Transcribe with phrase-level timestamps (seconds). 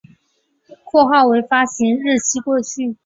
[0.83, 2.97] 括号为发行日期过去